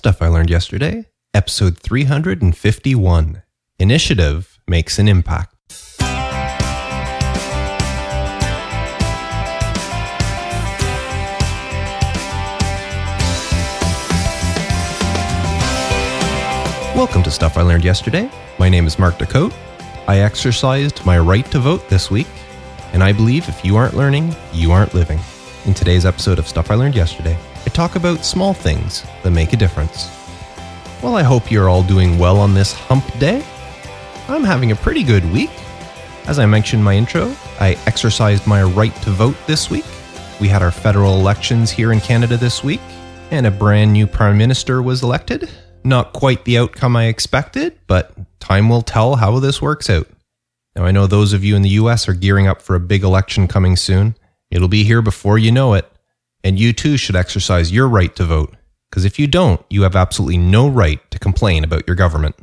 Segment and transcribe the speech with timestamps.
[0.00, 1.04] Stuff I Learned Yesterday,
[1.34, 3.42] episode 351
[3.78, 5.54] Initiative Makes an Impact.
[16.96, 18.30] Welcome to Stuff I Learned Yesterday.
[18.58, 19.52] My name is Mark Dacote.
[20.08, 22.28] I exercised my right to vote this week,
[22.94, 25.20] and I believe if you aren't learning, you aren't living.
[25.66, 27.36] In today's episode of Stuff I Learned Yesterday,
[27.66, 30.08] I talk about small things that make a difference.
[31.02, 33.44] Well, I hope you're all doing well on this hump day.
[34.28, 35.50] I'm having a pretty good week.
[36.26, 39.84] As I mentioned in my intro, I exercised my right to vote this week.
[40.40, 42.80] We had our federal elections here in Canada this week,
[43.30, 45.50] and a brand new prime minister was elected.
[45.84, 50.06] Not quite the outcome I expected, but time will tell how this works out.
[50.76, 53.02] Now, I know those of you in the US are gearing up for a big
[53.02, 54.16] election coming soon.
[54.50, 55.89] It'll be here before you know it.
[56.42, 58.54] And you too should exercise your right to vote,
[58.90, 62.34] because if you don't, you have absolutely no right to complain about your government.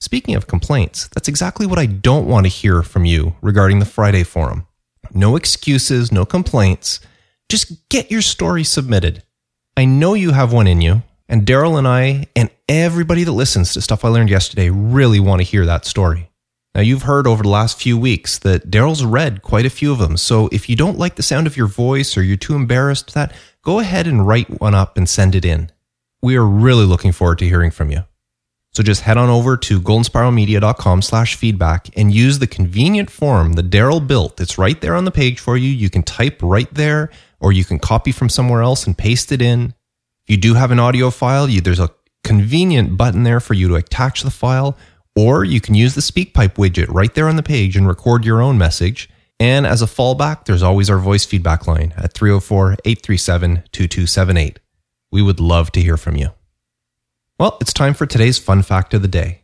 [0.00, 3.84] Speaking of complaints, that's exactly what I don't want to hear from you regarding the
[3.84, 4.66] Friday Forum.
[5.12, 7.00] No excuses, no complaints.
[7.48, 9.22] Just get your story submitted.
[9.76, 13.74] I know you have one in you, and Daryl and I, and everybody that listens
[13.74, 16.30] to stuff I learned yesterday, really want to hear that story.
[16.74, 19.98] Now, you've heard over the last few weeks that Daryl's read quite a few of
[19.98, 20.16] them.
[20.16, 23.14] So if you don't like the sound of your voice or you're too embarrassed for
[23.14, 25.70] that, go ahead and write one up and send it in.
[26.22, 28.04] We are really looking forward to hearing from you.
[28.74, 33.68] So just head on over to goldenspiralmedia.com slash feedback and use the convenient form that
[33.68, 34.40] Daryl built.
[34.40, 35.68] It's right there on the page for you.
[35.68, 39.42] You can type right there or you can copy from somewhere else and paste it
[39.42, 39.74] in.
[40.24, 41.90] If you do have an audio file, you, there's a
[42.24, 44.78] convenient button there for you to attach the file,
[45.14, 48.40] or you can use the SpeakPipe widget right there on the page and record your
[48.40, 49.08] own message.
[49.38, 54.60] And as a fallback, there's always our voice feedback line at 304 837 2278.
[55.10, 56.30] We would love to hear from you.
[57.38, 59.42] Well, it's time for today's fun fact of the day.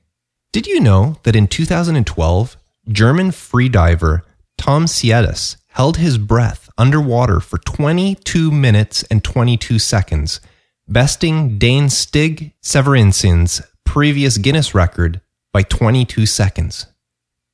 [0.53, 2.57] Did you know that in 2012,
[2.89, 4.23] German freediver
[4.57, 10.41] Tom Sietas held his breath underwater for 22 minutes and 22 seconds
[10.89, 15.21] besting Dane Stig Severinsen's previous Guinness record
[15.59, 16.87] by 22 seconds.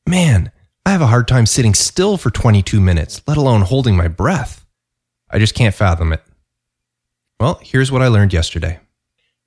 [0.07, 0.53] Man,
[0.85, 4.67] I have a hard time sitting still for 22 minutes, let alone holding my breath.
[5.31, 6.23] I just can't fathom it.
[7.41, 8.79] Well, here's what I learned yesterday.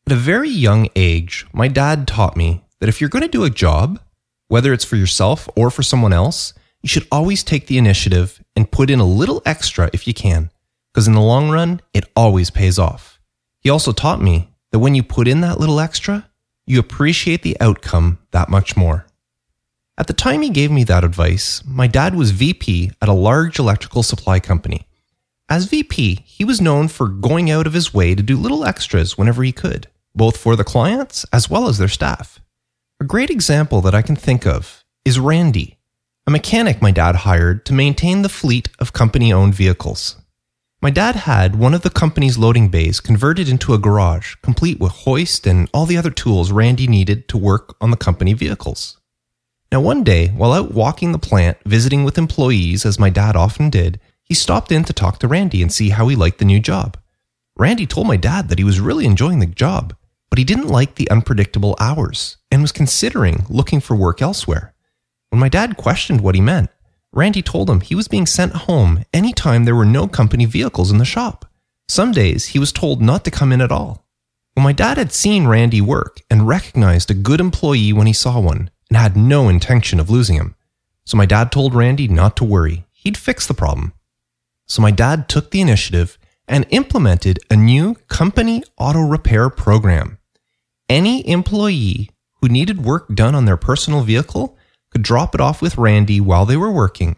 [0.07, 3.43] At a very young age, my dad taught me that if you're going to do
[3.43, 3.99] a job,
[4.47, 8.71] whether it's for yourself or for someone else, you should always take the initiative and
[8.71, 10.49] put in a little extra if you can,
[10.91, 13.19] because in the long run, it always pays off.
[13.59, 16.27] He also taught me that when you put in that little extra,
[16.67, 19.07] you appreciate the outcome that much more.
[19.97, 23.57] At the time he gave me that advice, my dad was VP at a large
[23.57, 24.85] electrical supply company.
[25.49, 29.17] As VP, he was known for going out of his way to do little extras
[29.17, 32.39] whenever he could, both for the clients as well as their staff.
[32.99, 35.77] A great example that I can think of is Randy,
[36.27, 40.17] a mechanic my dad hired to maintain the fleet of company owned vehicles.
[40.79, 44.91] My dad had one of the company's loading bays converted into a garage, complete with
[44.91, 48.99] hoist and all the other tools Randy needed to work on the company vehicles.
[49.71, 53.71] Now, one day, while out walking the plant, visiting with employees, as my dad often
[53.71, 56.59] did, he stopped in to talk to Randy and see how he liked the new
[56.59, 56.95] job.
[57.57, 59.95] Randy told my dad that he was really enjoying the job,
[60.29, 64.75] but he didn't like the unpredictable hours and was considering looking for work elsewhere.
[65.29, 66.69] When my dad questioned what he meant,
[67.13, 70.97] Randy told him he was being sent home anytime there were no company vehicles in
[70.97, 71.45] the shop.
[71.87, 74.05] Some days he was told not to come in at all.
[74.55, 78.39] Well, my dad had seen Randy work and recognized a good employee when he saw
[78.39, 80.55] one and had no intention of losing him.
[81.05, 83.93] So my dad told Randy not to worry, he'd fix the problem.
[84.65, 90.17] So my dad took the initiative and implemented a new company auto repair program.
[90.89, 92.09] Any employee
[92.41, 94.56] who needed work done on their personal vehicle
[94.97, 97.17] could drop it off with Randy while they were working,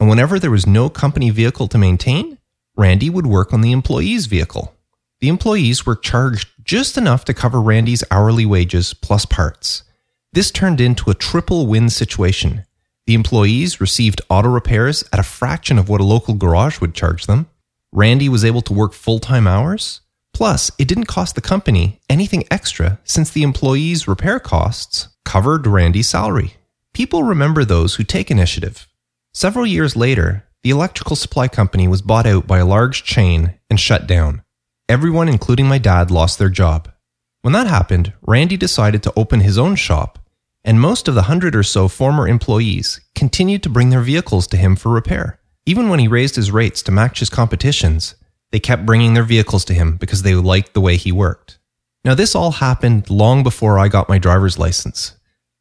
[0.00, 2.36] and whenever there was no company vehicle to maintain,
[2.76, 4.74] Randy would work on the employee's vehicle.
[5.20, 9.84] The employees were charged just enough to cover Randy's hourly wages plus parts.
[10.32, 12.64] This turned into a triple win situation.
[13.06, 17.26] The employees received auto repairs at a fraction of what a local garage would charge
[17.26, 17.46] them.
[17.92, 20.00] Randy was able to work full time hours.
[20.34, 26.08] Plus, it didn't cost the company anything extra since the employees' repair costs covered Randy's
[26.08, 26.56] salary.
[26.94, 28.86] People remember those who take initiative.
[29.32, 33.80] Several years later, the electrical supply company was bought out by a large chain and
[33.80, 34.42] shut down.
[34.90, 36.92] Everyone, including my dad, lost their job.
[37.40, 40.18] When that happened, Randy decided to open his own shop,
[40.64, 44.58] and most of the hundred or so former employees continued to bring their vehicles to
[44.58, 45.40] him for repair.
[45.64, 48.16] Even when he raised his rates to match his competitions,
[48.50, 51.58] they kept bringing their vehicles to him because they liked the way he worked.
[52.04, 55.16] Now, this all happened long before I got my driver's license.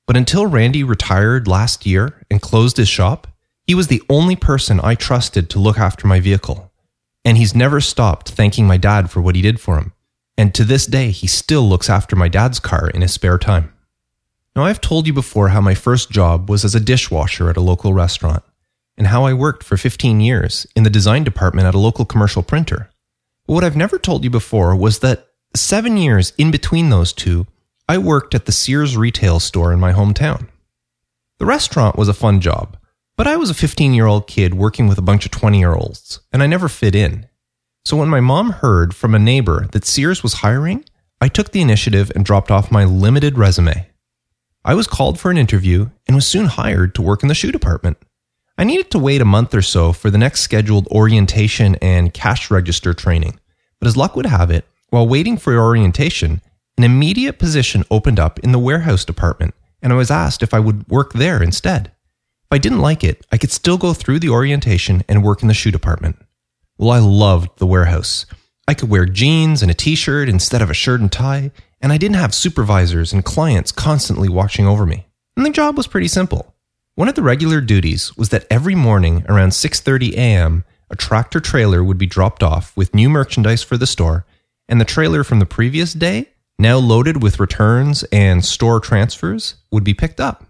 [0.08, 3.28] But until Randy retired last year and closed his shop,
[3.66, 6.72] he was the only person I trusted to look after my vehicle.
[7.24, 9.94] And he's never stopped thanking my dad for what he did for him.
[10.38, 13.74] And to this day, he still looks after my dad's car in his spare time.
[14.56, 17.62] Now, I've told you before how my first job was as a dishwasher at a
[17.62, 18.44] local restaurant,
[18.98, 22.44] and how I worked for 15 years in the design department at a local commercial
[22.44, 22.90] printer.
[23.48, 27.48] But what I've never told you before was that seven years in between those two,
[27.92, 30.48] I worked at the Sears retail store in my hometown.
[31.40, 32.78] The restaurant was a fun job,
[33.18, 35.74] but I was a 15 year old kid working with a bunch of 20 year
[35.74, 37.28] olds, and I never fit in.
[37.84, 40.86] So when my mom heard from a neighbor that Sears was hiring,
[41.20, 43.90] I took the initiative and dropped off my limited resume.
[44.64, 47.52] I was called for an interview and was soon hired to work in the shoe
[47.52, 47.98] department.
[48.58, 52.50] I needed to wait a month or so for the next scheduled orientation and cash
[52.50, 53.38] register training,
[53.80, 56.40] but as luck would have it, while waiting for orientation,
[56.82, 60.60] an immediate position opened up in the warehouse department, and I was asked if I
[60.60, 61.90] would work there instead.
[61.90, 65.48] If I didn't like it, I could still go through the orientation and work in
[65.48, 66.18] the shoe department.
[66.80, 68.26] Well, I loved the warehouse.
[68.68, 71.52] I could wear jeans and a t shirt instead of a shirt and tie,
[71.82, 75.06] and I didn't have supervisors and clients constantly watching over me.
[75.38, 76.56] And the job was pretty simple.
[76.96, 81.84] One of the regular duties was that every morning around 6:30 a.m., a tractor trailer
[81.84, 84.26] would be dropped off with new merchandise for the store,
[84.68, 86.31] and the trailer from the previous day,
[86.62, 90.46] now loaded with returns and store transfers, would be picked up.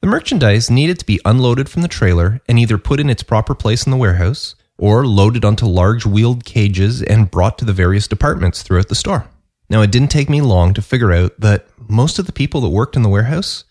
[0.00, 3.54] The merchandise needed to be unloaded from the trailer and either put in its proper
[3.54, 8.08] place in the warehouse or loaded onto large wheeled cages and brought to the various
[8.08, 9.28] departments throughout the store.
[9.68, 12.70] Now, it didn't take me long to figure out that most of the people that
[12.70, 13.64] worked in the warehouse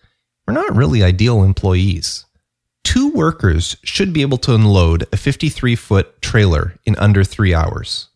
[0.46, 2.26] were not really ideal employees.
[2.84, 8.09] Two workers should be able to unload a 53 foot trailer in under three hours.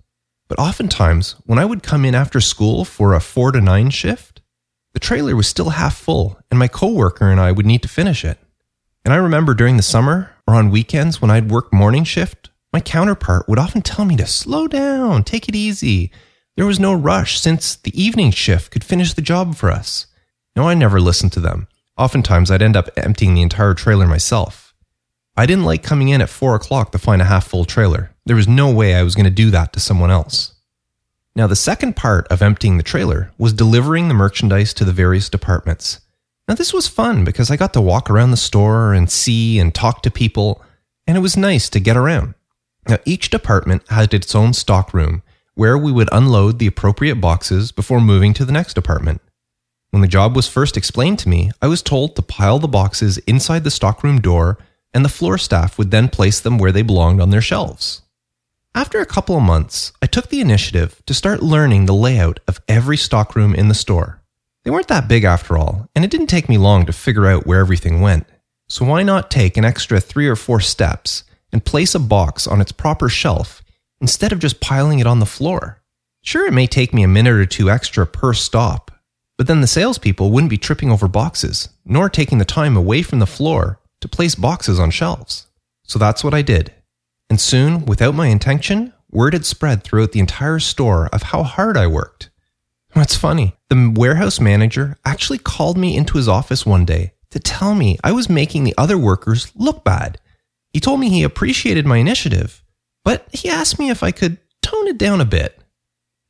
[0.48, 4.42] But oftentimes, when I would come in after school for a 4 to 9 shift,
[4.94, 8.24] the trailer was still half full, and my coworker and I would need to finish
[8.24, 8.38] it.
[9.04, 12.80] And I remember during the summer or on weekends when I'd work morning shift, my
[12.80, 16.12] counterpart would often tell me to slow down, take it easy,
[16.56, 20.06] there was no rush since the evening shift could finish the job for us.
[20.56, 21.68] No, I never listened to them.
[21.98, 24.76] Oftentimes, I'd end up emptying the entire trailer myself.
[25.36, 28.13] I didn't like coming in at 4 o'clock to find a half full trailer.
[28.26, 30.54] There was no way I was going to do that to someone else.
[31.36, 35.30] Now, the second part of emptying the trailer was delivering the merchandise to the various
[35.30, 36.00] departments.
[36.48, 39.74] Now, this was fun because I got to walk around the store and see and
[39.74, 40.62] talk to people,
[41.08, 42.36] and it was nice to get around.
[42.88, 45.24] Now, each department had its own stock room,
[45.56, 49.22] where we would unload the appropriate boxes before moving to the next department.
[49.92, 53.18] When the job was first explained to me, I was told to pile the boxes
[53.20, 54.58] inside the stockroom door,
[54.94, 58.03] and the floor staff would then place them where they belonged on their shelves.
[58.76, 62.60] After a couple of months, I took the initiative to start learning the layout of
[62.68, 64.24] every stockroom in the store.
[64.64, 67.46] They weren't that big after all, and it didn't take me long to figure out
[67.46, 68.26] where everything went.
[68.68, 72.62] So why not take an extra three or four steps and place a box on
[72.62, 73.62] its proper shelf
[74.02, 75.82] instead of just piling it on the floor.
[76.24, 78.90] Sure, it may take me a minute or two extra per stop,
[79.38, 83.20] but then the salespeople wouldn't be tripping over boxes, nor taking the time away from
[83.20, 85.46] the floor to place boxes on shelves.
[85.84, 86.74] So that's what I did.
[87.34, 91.78] And soon, without my intention, word had spread throughout the entire store of how hard
[91.78, 92.30] I worked.
[92.92, 97.74] What's funny, the warehouse manager actually called me into his office one day to tell
[97.74, 100.20] me I was making the other workers look bad.
[100.74, 102.64] He told me he appreciated my initiative,
[103.04, 105.60] but he asked me if I could tone it down a bit.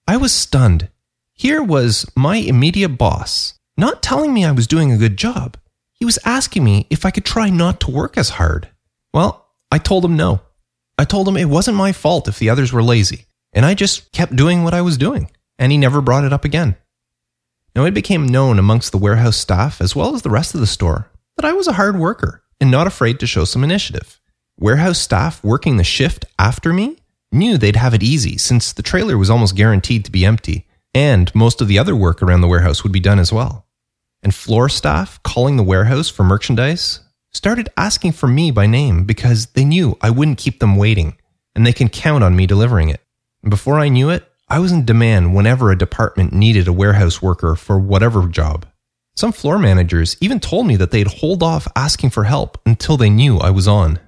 [0.08, 0.88] I was stunned.
[1.34, 5.58] Here was my immediate boss not telling me I was doing a good job.
[5.92, 8.70] He was asking me if I could try not to work as hard.
[9.14, 10.40] Well, I told him no.
[10.98, 14.12] I told him it wasn't my fault if the others were lazy, and I just
[14.12, 16.76] kept doing what I was doing, and he never brought it up again.
[17.76, 20.68] Now, it became known amongst the warehouse staff as well as the rest of the
[20.68, 24.22] store that I was a hard worker and not afraid to show some initiative.
[24.60, 26.98] Warehouse staff working the shift after me
[27.32, 31.34] knew they'd have it easy since the trailer was almost guaranteed to be empty, and
[31.34, 33.66] most of the other work around the warehouse would be done as well.
[34.22, 37.00] And floor staff calling the warehouse for merchandise
[37.34, 41.18] started asking for me by name because they knew I wouldn't keep them waiting
[41.56, 43.02] and they can count on me delivering it.
[43.42, 47.22] And before I knew it, I was in demand whenever a department needed a warehouse
[47.22, 48.66] worker for whatever job.
[49.16, 53.10] Some floor managers even told me that they'd hold off asking for help until they
[53.10, 54.00] knew I was on.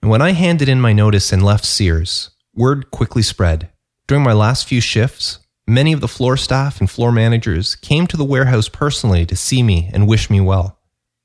[0.00, 3.68] And when I handed in my notice and left Sears, word quickly spread.
[4.06, 8.16] During my last few shifts, many of the floor staff and floor managers came to
[8.16, 10.77] the warehouse personally to see me and wish me well.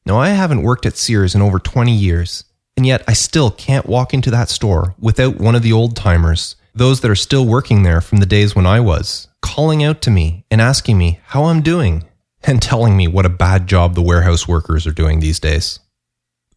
[0.06, 2.44] Now, I haven't worked at Sears in over 20 years,
[2.76, 6.56] and yet I still can't walk into that store without one of the old timers
[6.76, 10.12] those that are still working there from the days when I was, calling out to
[10.12, 12.04] me and asking me how I'm doing
[12.44, 15.80] and telling me what a bad job the warehouse workers are doing these days.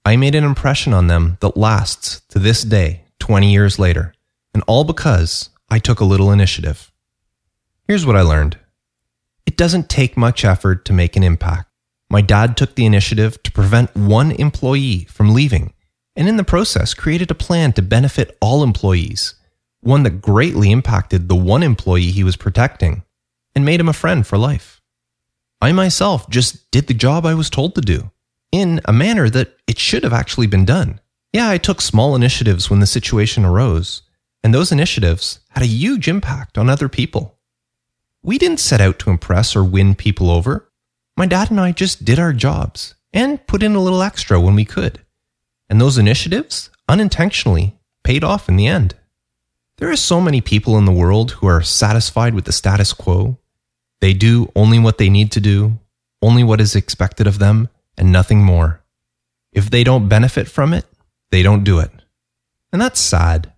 [0.05, 4.15] I made an impression on them that lasts to this day, 20 years later,
[4.55, 6.93] and all because I took a little initiative.
[7.87, 8.59] Here's what I learned
[9.47, 11.66] it doesn't take much effort to make an impact.
[12.09, 15.73] My dad took the initiative to prevent one employee from leaving,
[16.15, 19.35] and in the process created a plan to benefit all employees,
[19.81, 23.03] one that greatly impacted the one employee he was protecting
[23.55, 24.81] and made him a friend for life.
[25.61, 28.11] I myself just did the job I was told to do
[28.53, 31.01] in a manner that it should have actually been done.
[31.33, 34.03] Yeah, I took small initiatives when the situation arose,
[34.43, 37.39] and those initiatives had a huge impact on other people.
[38.23, 40.66] We didn't set out to impress or win people over.
[41.17, 44.55] My dad and I just did our jobs and put in a little extra when
[44.55, 45.01] we could.
[45.71, 48.95] And those initiatives, unintentionally, paid off in the end.
[49.79, 53.39] There are so many people in the world who are satisfied with the status quo.
[54.01, 55.79] They do only what they need to do,
[56.21, 58.83] only what is expected of them, and nothing more.
[59.53, 60.85] If they don't benefit from it,
[61.31, 61.91] they don't do it.
[62.73, 63.53] And that's sad.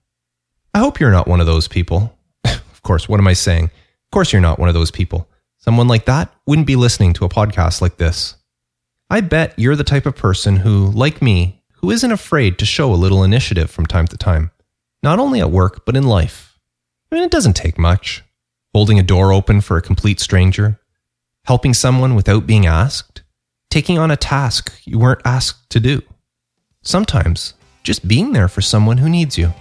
[0.72, 2.16] I hope you're not one of those people.
[2.44, 3.64] of course, what am I saying?
[3.64, 5.28] Of course, you're not one of those people.
[5.68, 8.36] Someone like that wouldn't be listening to a podcast like this.
[9.10, 12.90] I bet you're the type of person who, like me, who isn't afraid to show
[12.90, 14.50] a little initiative from time to time,
[15.02, 16.58] not only at work, but in life.
[17.12, 18.24] I mean, it doesn't take much.
[18.72, 20.80] Holding a door open for a complete stranger,
[21.44, 23.20] helping someone without being asked,
[23.68, 26.00] taking on a task you weren't asked to do.
[26.82, 29.52] Sometimes, just being there for someone who needs you.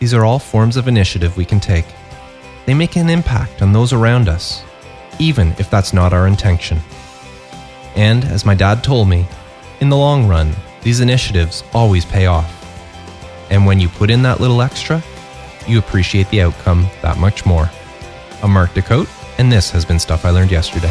[0.00, 1.86] These are all forms of initiative we can take.
[2.66, 4.64] They make an impact on those around us,
[5.18, 6.78] even if that's not our intention.
[7.96, 9.26] And as my dad told me,
[9.80, 12.54] in the long run, these initiatives always pay off.
[13.50, 15.02] And when you put in that little extra,
[15.66, 17.70] you appreciate the outcome that much more.
[18.42, 19.08] I'm Mark DeCote,
[19.38, 20.90] and this has been Stuff I Learned Yesterday.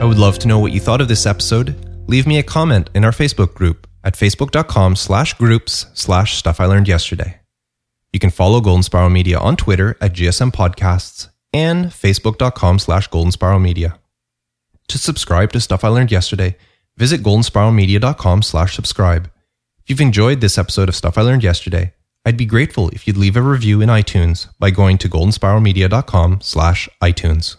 [0.00, 1.74] I would love to know what you thought of this episode.
[2.06, 6.66] Leave me a comment in our Facebook group at facebook.com slash groups slash stuff I
[6.66, 7.37] learned yesterday.
[8.12, 13.32] You can follow Golden Spiral Media on Twitter at GSM Podcasts and facebook.com slash Golden
[13.32, 13.98] Spiral Media.
[14.88, 16.56] To subscribe to Stuff I Learned Yesterday,
[16.96, 19.30] visit goldenspiralmedia.com slash subscribe.
[19.82, 21.92] If you've enjoyed this episode of Stuff I Learned Yesterday,
[22.24, 26.88] I'd be grateful if you'd leave a review in iTunes by going to goldenspiralmedia.com slash
[27.02, 27.56] iTunes.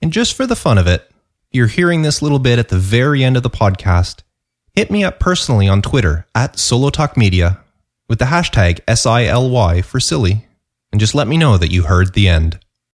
[0.00, 1.10] And just for the fun of it,
[1.50, 4.20] you're hearing this little bit at the very end of the podcast.
[4.74, 7.58] Hit me up personally on Twitter at SoloTalkMedia
[8.08, 10.46] with the hashtag SILY for silly,
[10.90, 12.58] and just let me know that you heard the end.